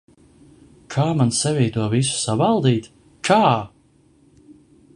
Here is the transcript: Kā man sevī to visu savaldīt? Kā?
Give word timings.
Kā 0.93 1.03
man 1.19 1.33
sevī 1.39 1.67
to 1.75 1.85
visu 1.93 2.17
savaldīt? 2.21 2.89
Kā? 3.29 3.43